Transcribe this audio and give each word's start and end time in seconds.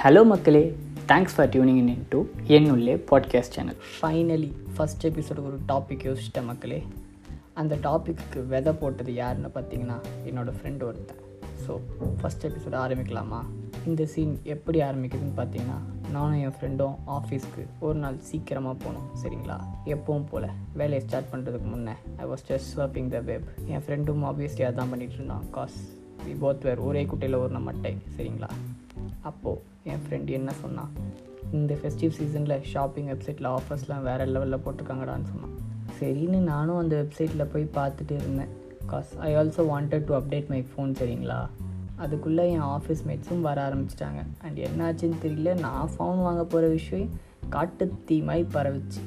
hello 0.00 0.24
மக்களே 0.24 0.62
thanks 1.08 1.34
for 1.34 1.48
tuning 1.48 1.78
in 1.78 2.02
to 2.08 2.18
என்னுள்ளே 2.48 2.94
podcast 3.10 3.54
channel 3.54 3.78
finally 3.92 4.48
first 4.76 5.04
episode 5.04 5.44
ஒரு 5.44 5.58
topic 5.68 6.02
யோசிச்சிட்டேன் 6.04 6.44
மக்களே 6.44 6.82
அந்த 7.54 7.74
டாப்பிக்கு 7.82 8.40
விதை 8.46 8.72
போட்டது 8.72 9.12
யாருன்னு 9.14 9.50
பார்த்தீங்கன்னா 9.54 9.96
என்னோடய 10.26 10.54
ஃப்ரெண்டு 10.58 10.84
ஒருத்தன் 10.84 11.22
ஸோ 11.66 11.74
ஃபஸ்ட் 12.20 12.44
எபிசோடு 12.44 12.76
ஆரம்பிக்கலாமா 12.76 13.40
இந்த 13.86 14.06
சீன் 14.06 14.34
எப்படி 14.44 14.80
ஆரம்பிக்குதுன்னு 14.82 15.36
பார்த்தீங்கன்னா 15.36 15.78
நானும் 16.12 16.40
என் 16.40 16.56
ஃப்ரெண்டும் 16.58 16.96
ஆஃபீஸ்க்கு 17.08 17.64
ஒரு 17.80 17.98
நாள் 17.98 18.18
சீக்கிரமாக 18.22 18.76
போனோம் 18.84 19.08
சரிங்களா 19.22 19.58
எப்பவும் 19.86 20.28
போல் 20.30 20.48
வேலையை 20.74 21.02
ஸ்டார்ட் 21.02 21.32
பண்ணுறதுக்கு 21.32 21.68
முன்னே 21.68 21.94
I 22.16 22.26
was 22.26 22.48
just 22.48 22.70
swapping 22.74 23.08
the 23.08 23.20
web 23.20 23.46
என் 23.66 23.84
ஃப்ரெண்டும் 23.86 24.24
ஆப்வியஸ்லி 24.24 24.66
அதான் 24.66 24.92
பண்ணிகிட்டு 24.92 25.14
இருந்தான் 25.14 25.46
காஸ் 25.50 25.78
வி 26.26 26.34
போத் 26.40 26.62
வேர் 26.62 26.78
ஒரே 26.78 27.04
குட்டையில் 27.04 27.36
ஒரு 27.36 27.62
மட்டை 27.66 27.94
சரிங்களா 28.16 28.50
அப்போது 29.22 29.62
என் 29.84 30.02
ஃப்ரெண்ட் 30.02 30.30
என்ன 30.30 30.52
சொன்னான் 30.60 30.92
இந்த 31.52 31.72
ஃபெஸ்டிவ் 31.74 32.12
சீசனில் 32.12 32.56
ஷாப்பிங் 32.64 33.08
வெப்சைட்டில் 33.08 33.48
ஆஃபர்ஸ்லாம் 33.52 34.02
வேறு 34.02 34.26
லெவலில் 34.26 34.62
போட்டிருக்காங்கடான்னு 34.64 35.28
சொன்னான் 35.28 35.54
சரின்னு 36.00 36.40
நானும் 36.44 36.78
அந்த 36.78 36.94
வெப்சைட்டில் 36.96 37.50
போய் 37.52 37.74
பார்த்துட்டு 37.74 38.14
இருந்தேன் 38.14 38.52
cause 38.86 39.12
I 39.20 39.30
also 39.36 39.62
wanted 39.68 40.06
to 40.06 40.14
update 40.14 40.50
my 40.50 40.60
phone 40.70 40.92
சரிங்களா 41.00 41.40
அதுக்குள்ளே 41.96 42.44
என் 42.50 42.66
ஆஃபீஸ் 42.70 43.02
மேட்ஸும் 43.06 43.40
வர 43.40 43.58
ஆரம்பிச்சிட்டாங்க 43.68 44.22
அண்ட் 44.42 44.58
என்னாச்சுன்னு 44.58 45.18
தெரியல 45.22 45.52
நான் 45.60 45.92
ஃபோன் 45.94 46.18
வாங்க 46.18 46.42
போகிற 46.44 46.68
விஷயம் 46.68 47.12
காட்டு 47.48 47.84
தீமாய் 48.08 48.44
பரவிச்சு 48.52 49.02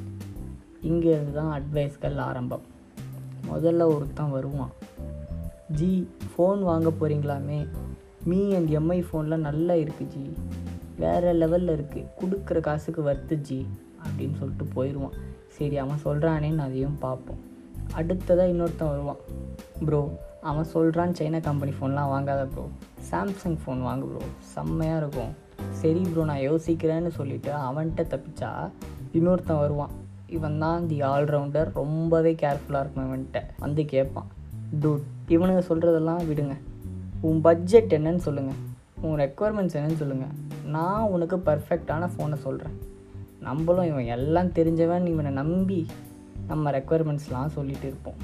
இங்கேருந்து 0.81 1.31
தான் 1.31 1.52
அட்வைஸ்கள் 1.52 2.17
ஆரம்பம் 2.19 2.66
முதல்ல 3.49 3.85
ஒருத்தன் 3.88 4.31
வருவான் 4.31 4.73
ஜி 5.72 5.91
ஃபோன் 6.31 6.61
வாங்க 6.63 6.89
போகிறீங்களாமே 6.91 7.59
மீ 8.25 8.39
அண்ட் 8.55 8.72
எம்ஐ 8.72 8.99
ஃபோன்லாம் 9.02 9.45
நல்லா 9.45 9.73
இருக்குது 9.73 10.09
ஜி 10.09 10.23
வேறு 10.97 11.33
லெவலில் 11.33 11.73
இருக்குது 11.75 12.08
கொடுக்குற 12.19 12.59
காசுக்கு 12.59 13.02
வர்த்து 13.02 13.35
ஜி 13.41 13.59
அப்படின்னு 14.03 14.35
சொல்லிட்டு 14.35 14.66
போயிடுவான் 14.73 15.16
சரி 15.58 15.77
அவன் 15.77 16.03
சொல்கிறானேன்னு 16.03 16.61
அதையும் 16.61 16.97
பார்ப்போம் 16.99 17.39
அடுத்ததாக 17.95 18.52
இன்னொருத்தன் 18.52 18.91
வருவான் 18.91 19.22
ப்ரோ 19.85 20.02
அவன் 20.41 20.66
சொல்கிறான் 20.66 21.16
சைனா 21.19 21.39
கம்பெனி 21.39 21.72
ஃபோன்லாம் 21.72 22.11
வாங்காத 22.11 22.44
ப்ரோ 22.45 22.66
சாம்சங் 23.11 23.58
ஃபோன் 23.63 23.81
வாங்கு 23.81 24.08
ப்ரோ 24.08 24.22
செம்மையாக 24.53 25.02
இருக்கும் 25.02 25.31
சரி 25.72 26.03
ப்ரோ 26.11 26.23
நான் 26.23 26.41
யோசிக்கிறேன்னு 26.41 27.11
சொல்லிவிட்டு 27.11 27.52
அவன்கிட்ட 27.61 28.03
தப்பிச்சா 28.16 28.52
இன்னொருத்தன் 29.11 29.58
வருவான் 29.58 29.94
இவன் 30.27 30.58
தான் 30.58 30.88
தி 30.88 31.02
ஆல்ரவுண்டர் 31.03 31.69
ரொம்பவே 31.73 32.33
கேர்ஃபுல்லாக 32.33 32.83
இருக்கும் 32.83 33.08
இவன்கிட்ட 33.08 33.41
வந்து 33.59 33.85
கேட்பான் 33.85 34.30
டூட் 34.80 35.05
இவனுங்க 35.27 35.63
சொல்கிறதெல்லாம் 35.67 36.25
விடுங்க 36.25 36.55
உன் 37.22 37.39
பட்ஜெட் 37.41 37.94
என்னன்னு 37.94 38.22
சொல்லுங்கள் 38.23 38.59
உன் 39.02 39.17
ரெக்குவயர்மெண்ட்ஸ் 39.19 39.75
என்னன்னு 39.75 39.97
சொல்லுங்கள் 39.97 40.35
நான் 40.66 41.09
உனக்கு 41.09 41.38
பர்ஃபெக்டான 41.45 42.08
ஃபோனை 42.13 42.38
சொல்கிறேன் 42.38 42.75
நம்மளும் 43.39 43.85
இவன் 43.85 44.11
எல்லாம் 44.11 44.52
தெரிஞ்சவன் 44.52 45.05
இவனை 45.05 45.31
நம்பி 45.31 45.80
நம்ம 46.47 46.72
ரெக்குவயர்மெண்ட்ஸ்லாம் 46.72 47.55
சொல்லிகிட்டு 47.55 47.88
இருப்போம் 47.88 48.19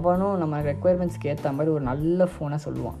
அவனும் 0.00 0.38
நம்ம 0.38 0.60
ரெக்குவயர்மெண்ட்ஸ்க்கு 0.62 1.30
ஏற்ற 1.30 1.52
மாதிரி 1.52 1.72
ஒரு 1.72 1.84
நல்ல 1.84 2.28
ஃபோனை 2.32 2.58
சொல்லுவான் 2.64 3.00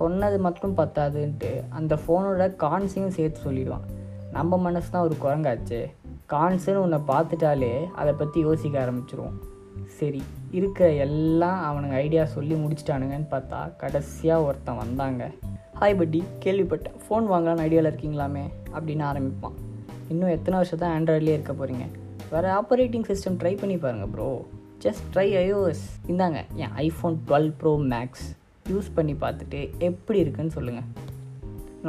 சொன்னது 0.00 0.38
மட்டும் 0.38 0.74
பத்தாதுன்ட்டு 0.76 1.52
அந்த 1.70 1.94
ஃபோனோட 1.96 2.48
கான்ஸையும் 2.56 3.14
சேர்த்து 3.14 3.40
சொல்லிடுவான் 3.44 3.86
நம்ம 4.36 4.56
மனசு 4.58 4.88
தான் 4.90 5.04
ஒரு 5.04 5.16
குரங்காச்சு 5.22 5.78
கான்ஸ்னு 6.32 6.80
உன்னை 6.80 6.98
பார்த்துட்டாலே 7.08 7.70
அதை 7.94 8.12
பற்றி 8.14 8.38
யோசிக்க 8.40 8.76
ஆரம்பிச்சிருவோம் 8.84 9.36
சரி 9.98 10.20
இருக்கிற 10.52 10.86
எல்லாம் 11.00 11.60
அவனுங்க 11.64 11.96
ஐடியா 11.98 12.24
சொல்லி 12.26 12.54
முடிச்சிட்டானுங்கன்னு 12.54 13.28
பார்த்தா 13.30 13.60
கடைசியாக 13.76 14.46
ஒருத்தன் 14.46 14.80
வந்தாங்க 14.80 15.22
ஹாய் 15.74 15.98
பட்டி 15.98 16.20
கேள்விப்பட்டேன் 16.44 16.98
ஃபோன் 17.00 17.30
வாங்கலான்னு 17.30 17.64
ஐடியாவில் 17.64 17.90
இருக்கீங்களாமே 17.90 18.44
அப்படின்னு 18.74 19.06
ஆரம்பிப்பான் 19.06 19.56
இன்னும் 20.08 20.34
எத்தனை 20.34 20.56
வருஷம் 20.56 20.82
தான் 20.82 20.94
ஆண்ட்ராய்ட்லேயே 20.96 21.36
இருக்க 21.36 21.54
போகிறீங்க 21.54 21.86
வேறு 22.30 22.50
ஆப்ரேட்டிங் 22.52 23.08
சிஸ்டம் 23.10 23.40
ட்ரை 23.40 23.54
பண்ணி 23.60 23.78
பாருங்கள் 23.78 24.12
ப்ரோ 24.14 24.28
ஜஸ்ட் 24.84 25.04
ட்ரை 25.14 25.28
ஐஓஎஸ் 25.38 25.84
இந்தாங்க 26.08 26.40
என் 26.56 26.76
iPhone 26.82 27.18
twelve 27.26 27.50
bro 27.58 27.74
maths 27.88 28.26
use 28.66 28.94
பண்ணி 28.94 29.16
பார்த்துட்டு 29.20 29.60
எப்படி 29.80 30.18
இருக்குன்னு 30.18 30.56
சொல்லுங்கள் 30.56 30.88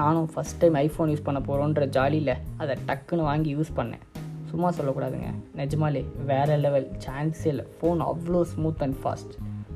நானும் 0.00 0.29
ஃபஸ்ட் 0.33 0.59
டைம் 0.59 0.77
ஐஃபோன் 0.79 1.11
யூஸ் 1.11 1.23
பண்ண 1.23 1.39
போகிறோன்ற 1.41 1.85
ஜாலியில் 1.93 2.33
அதை 2.57 2.75
டக்குன்னு 2.87 3.23
வாங்கி 3.23 3.51
யூஸ் 3.53 3.71
பண்ணேன் 3.75 4.03
சும்மா 4.49 4.69
சொல்லக்கூடாதுங்க 4.71 5.29
நிஜமாலே 5.57 6.01
வேறு 6.25 6.57
லெவல் 6.57 6.87
சான்ஸே 7.05 7.47
இல்லை 7.47 7.65
ஃபோன் 7.73 8.01
அவ்வளோ 8.05 8.41
ஸ்மூத் 8.51 8.83
அண்ட் 8.83 8.97
ஃபாஸ்ட் 9.01 9.33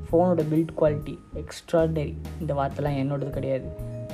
ஃபோனோட 0.06 0.42
பில்ட் 0.48 0.72
குவாலிட்டி 0.78 1.14
எக்ஸ்ட்ராடரி 1.42 2.06
இந்த 2.40 2.52
வார்த்தைலாம் 2.54 2.98
என்னோடது 2.98 3.30
கிடையாது 3.30 3.68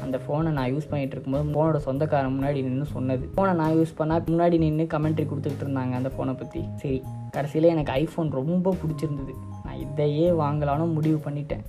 அந்த 0.02 0.16
ஃபோனை 0.24 0.50
நான் 0.52 0.70
யூஸ் 0.72 0.88
பண்ணிகிட்டு 0.90 1.14
இருக்கும்போது 1.14 1.54
ஃபோனோட 1.54 1.78
சொந்தக்காரன் 1.86 2.34
முன்னாடி 2.36 2.60
நின்று 2.66 2.86
சொன்னது 2.92 3.24
ஃபோனை 3.32 3.54
நான் 3.54 3.76
யூஸ் 3.76 3.96
பண்ணால் 3.98 4.28
முன்னாடி 4.28 4.58
நின்று 4.58 4.86
கமெண்ட்ரி 4.94 5.24
கொடுத்துக்கிட்டு 5.26 5.66
இருந்தாங்க 5.66 5.94
அந்த 5.94 6.12
ஃபோனை 6.14 6.34
பற்றி 6.34 6.62
சரி 6.82 6.98
கடைசியில் 7.30 7.72
எனக்கு 7.72 7.92
ஐஃபோன் 7.94 8.30
ரொம்ப 8.32 8.74
பிடிச்சிருந்தது 8.82 9.34
நான் 9.64 9.80
இதையே 9.86 10.28
வாங்கலான்னு 10.42 10.86
முடிவு 10.92 11.18
பண்ணிட்டேன் 11.26 11.64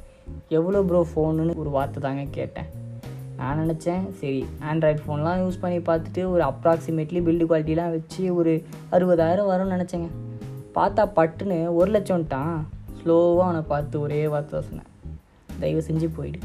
எவ்வளோ 0.49 0.81
ப்ரோ 0.81 1.01
ஃபோனுன்னு 1.09 1.55
ஒரு 1.55 1.69
வார்த்தை 1.69 2.01
தாங்க 2.01 2.25
கேட்டேன் 2.31 2.69
நான் 3.39 3.59
நினச்சேன் 3.59 4.03
சரி 4.11 4.39
ஆண்ட்ராய்டு 4.69 5.03
ஃபோன்லாம் 5.03 5.41
யூஸ் 5.41 5.59
பண்ணி 5.59 5.79
பார்த்துட்டு 5.79 6.21
ஒரு 6.29 6.43
அப்ராக்சிமேட்லி 6.43 7.19
பில்டு 7.21 7.45
குவாலிட்டிலாம் 7.45 7.91
வச்சு 7.91 8.23
ஒரு 8.35 8.53
அறுபதாயிரம் 8.91 9.49
வரும்னு 9.51 9.75
நினச்சேங்க 9.75 10.09
பார்த்தா 10.75 11.03
பட்டுன்னு 11.15 11.59
ஒரு 11.73 11.91
லட்சம்ட்டான் 11.91 12.55
ஸ்லோவாக 12.97 13.45
அவனை 13.45 13.61
பார்த்து 13.67 14.01
ஒரே 14.01 14.21
வார்த்தை 14.27 14.61
சொன்னேன் 14.61 14.89
தயவு 15.59 15.83
செஞ்சு 15.87 16.09
போயிடு 16.17 16.39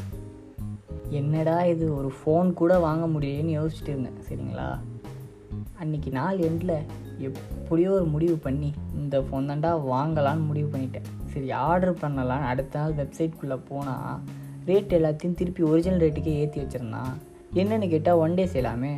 என்னடா 1.11 1.57
இது 1.65 1.87
ஒரு 1.97 2.11
ஃபோன் 2.19 2.49
கூட 2.53 2.79
வாங்க 2.79 3.07
முடியலையேன்னு 3.07 3.57
யோசிச்சுட்டு 3.59 3.93
இருந்தேன் 3.93 4.21
சரிங்களா 4.29 4.69
அன்றைக்கி 5.81 6.11
நாள் 6.11 6.39
எண்டில் 6.39 6.77
எப்படியோ 7.21 7.91
ஒரு 7.91 8.07
முடிவு 8.07 8.37
பண்ணி 8.37 8.71
இந்த 8.95 9.17
ஃபோன் 9.21 9.51
தாண்டா 9.51 9.73
வாங்கலான்னு 9.91 10.47
முடிவு 10.47 10.69
பண்ணிட்டேன் 10.69 11.09
சரி 11.33 11.51
ஆர்டர் 11.63 12.01
பண்ணலான்னு 12.03 12.47
அடுத்த 12.47 12.79
நாள் 12.79 12.97
வெப்சைட்குள்ளே 12.97 13.59
போனால் 13.69 14.17
ரேட் 14.67 14.93
எல்லாத்தையும் 14.93 15.35
திருப்பி 15.35 15.63
ஒரிஜினல் 15.63 16.03
ரேட்டுக்கே 16.03 16.35
ஏற்றி 16.35 16.61
வச்சிருந்தான் 16.61 17.15
என்னென்னு 17.55 17.89
கேட்டால் 17.89 18.17
ஒன் 18.17 18.35
டே 18.35 18.45
செய்யலாமே 18.45 18.93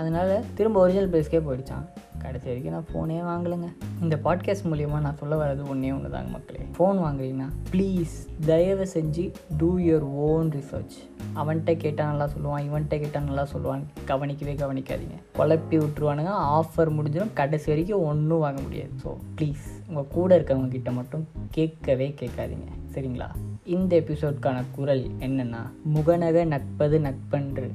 அதனால் 0.00 0.34
திரும்ப 0.54 0.80
ஒரிஜினல் 0.80 1.10
ப்ரைஸ்க்கே 1.10 1.40
போயிடுச்சான் 1.40 1.86
கடைசி 2.22 2.46
வரைக்கும் 2.46 2.74
நான் 2.74 2.88
ஃபோனே 2.90 3.16
வாங்கலைங்க 3.22 3.68
இந்த 4.02 4.16
பாட்காஸ்ட் 4.16 4.66
மூலியமாக 4.66 5.00
நான் 5.00 5.16
சொல்ல 5.16 5.34
வர்றது 5.36 5.62
ஒன்றே 5.68 5.90
ஒன்று 5.92 6.10
தாங்க 6.10 6.30
மக்களே 6.30 6.64
ஃபோன் 6.76 6.98
வாங்குறீங்கன்னா 6.98 7.48
ப்ளீஸ் 7.70 8.14
தயவு 8.46 8.86
செஞ்சு 8.94 9.24
டூ 9.58 9.78
யுவர் 9.78 10.06
ஓன் 10.24 10.50
ரிசர்ச் 10.50 10.96
அவன்கிட்ட 11.34 11.72
கேட்டால் 11.76 12.10
நல்லா 12.10 12.28
சொல்லுவான் 12.34 12.64
இவன்கிட்ட 12.66 12.98
கேட்டால் 12.98 13.24
நல்லா 13.24 13.46
சொல்லுவான் 13.52 13.84
கவனிக்கவே 14.04 14.54
கவனிக்காதீங்க 14.54 15.18
குழப்பி 15.38 15.78
விட்டுருவானுங்க 15.78 16.34
ஆஃபர் 16.52 16.96
முடிஞ்சிடும் 16.98 17.34
கடைசி 17.34 17.70
வரைக்கும் 17.72 18.06
ஒன்றும் 18.06 18.38
வாங்க 18.38 18.62
முடியாது 18.62 18.94
ஸோ 19.04 19.12
ப்ளீஸ் 19.38 19.66
உங்கள் 19.88 20.12
கூட 20.14 20.38
இருக்கவங்க 20.38 20.68
கிட்ட 20.68 20.92
மட்டும் 20.92 21.26
கேட்கவே 21.50 22.14
கேட்காதீங்க 22.20 22.70
சரிங்களா 22.94 23.30
இந்த 23.66 24.00
எபிசோட்கான 24.00 24.62
குரல் 24.76 25.04
என்னென்னா 25.18 25.62
முகநக 25.94 26.44
நட்பது 26.44 26.98
நட்பன்று 27.00 27.68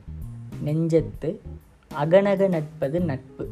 நெஞ்சத்து 0.63 1.29
அகநக 1.91 2.47
நட்பது 2.47 2.99
நட்பு 3.01 3.50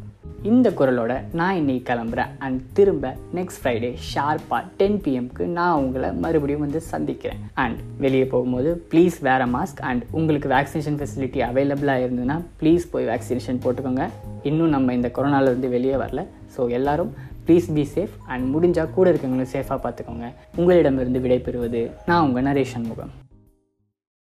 இந்த 0.43 0.67
குரலோட 0.69 1.13
நான் 1.31 1.57
இன்னைக்கு 1.57 1.83
கிளம்புறேன் 1.87 2.29
அண்ட் 2.39 2.59
திரும்ப 2.73 3.07
நெக்ஸ்ட் 3.35 3.59
ஃப்ரைடே 3.61 3.89
ஷார்ப்பாக 4.05 4.61
டென் 4.77 4.99
பிஎம்க்கு 5.03 5.45
நான் 5.49 5.79
உங்களை 5.79 6.09
மறுபடியும் 6.15 6.59
வந்து 6.59 6.79
சந்திக்கிறேன் 6.89 7.41
அண்ட் 7.55 7.79
வெளியே 7.97 8.25
போகும்போது 8.25 8.69
ப்ளீஸ் 8.91 9.17
வேறு 9.21 9.47
மாஸ்க் 9.55 9.81
அண்ட் 9.81 10.03
உங்களுக்கு 10.11 10.49
வேக்சினேஷன் 10.49 10.99
ஃபெசிலிட்டி 10.99 11.41
அவைலபிளாக 11.41 12.05
இருந்ததுன்னா 12.05 12.37
ப்ளீஸ் 12.61 12.85
போய் 12.91 13.05
வேக்சினேஷன் 13.05 13.61
போட்டுக்கோங்க 13.63 14.05
இன்னும் 14.43 14.69
நம்ம 14.69 14.93
இந்த 14.93 15.11
கொரோனாவிலேருந்து 15.15 15.69
வெளியே 15.69 15.97
வரல 15.97 16.23
ஸோ 16.57 16.69
எல்லோரும் 16.69 17.11
ப்ளீஸ் 17.45 17.69
பி 17.73 17.85
சேஃப் 17.95 18.15
அண்ட் 18.27 18.47
முடிஞ்சால் 18.55 18.93
கூட 18.93 19.07
இருக்கவங்களும் 19.11 19.53
சேஃபாக 19.53 19.79
பார்த்துக்கோங்க 19.85 20.27
உங்களிடமிருந்து 20.55 21.19
விடைபெறுவது 21.19 21.83
நான் 22.05 22.25
உங்கள் 22.27 22.43
நரேஷன் 22.43 22.87
முகம் 22.87 23.13